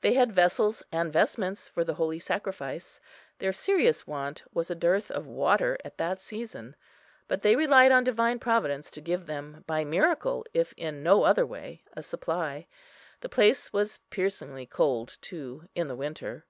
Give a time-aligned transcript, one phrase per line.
[0.00, 3.00] They had vessels and vestments for the Holy Sacrifice.
[3.40, 6.76] Their serious want was a dearth of water at that season,
[7.26, 11.44] but they relied on Divine Providence to give them by miracle, if in no other
[11.44, 12.68] way, a supply.
[13.22, 16.46] The place was piercingly cold too in the winter.